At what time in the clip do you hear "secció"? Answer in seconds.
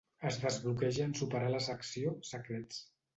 1.65-2.15